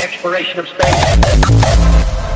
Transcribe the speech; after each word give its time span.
Exploration 0.00 0.60
of 0.60 0.68
space. 0.68 2.27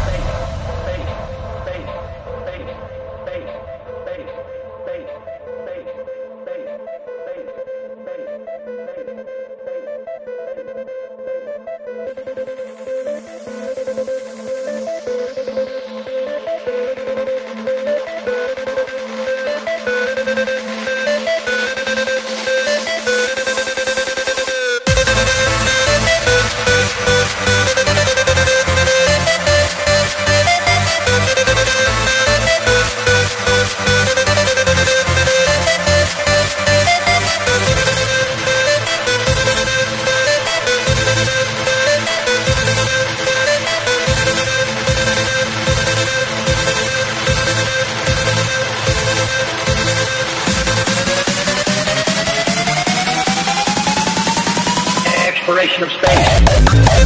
Of 55.80 55.90
space. 55.90 57.01